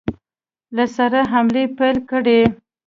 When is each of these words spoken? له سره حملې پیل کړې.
له 0.75 0.85
سره 0.95 1.19
حملې 1.31 1.65
پیل 1.77 1.97
کړې. 2.09 2.41